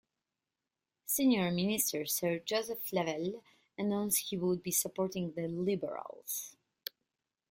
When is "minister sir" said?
1.51-2.39